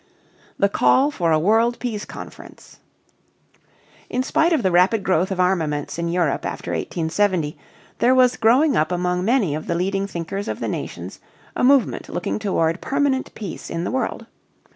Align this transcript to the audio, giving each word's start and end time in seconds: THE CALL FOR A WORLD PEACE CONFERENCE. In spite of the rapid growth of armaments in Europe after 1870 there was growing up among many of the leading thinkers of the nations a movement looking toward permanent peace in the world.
THE 0.57 0.67
CALL 0.67 1.11
FOR 1.11 1.31
A 1.31 1.37
WORLD 1.37 1.77
PEACE 1.77 2.05
CONFERENCE. 2.05 2.79
In 4.09 4.23
spite 4.23 4.51
of 4.51 4.63
the 4.63 4.71
rapid 4.71 5.03
growth 5.03 5.29
of 5.29 5.39
armaments 5.39 5.99
in 5.99 6.09
Europe 6.09 6.43
after 6.43 6.71
1870 6.71 7.55
there 7.99 8.15
was 8.15 8.35
growing 8.35 8.75
up 8.75 8.91
among 8.91 9.23
many 9.23 9.53
of 9.53 9.67
the 9.67 9.75
leading 9.75 10.07
thinkers 10.07 10.47
of 10.47 10.59
the 10.59 10.67
nations 10.67 11.19
a 11.55 11.63
movement 11.63 12.09
looking 12.09 12.39
toward 12.39 12.81
permanent 12.81 13.31
peace 13.35 13.69
in 13.69 13.83
the 13.83 13.91
world. 13.91 14.25